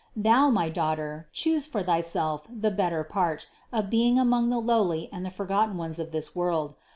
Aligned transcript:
Thou, 0.15 0.49
my 0.49 0.67
daughter, 0.69 1.29
choose 1.31 1.67
for 1.67 1.83
thyself 1.83 2.47
the 2.49 2.71
better 2.71 3.03
part 3.03 3.45
of 3.71 3.91
being 3.91 4.17
among 4.17 4.49
the 4.49 4.57
lowly 4.57 5.07
and 5.13 5.23
the 5.23 5.29
forgotten 5.29 5.77
ones 5.77 5.99
of 5.99 6.09
this 6.09 6.35
world. 6.35 6.73